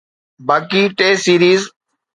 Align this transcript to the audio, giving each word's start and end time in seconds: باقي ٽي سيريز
باقي 0.47 0.81
ٽي 0.97 1.09
سيريز 1.23 1.61